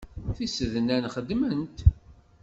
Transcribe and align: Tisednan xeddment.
Tisednan 0.35 1.05
xeddment. 1.15 1.77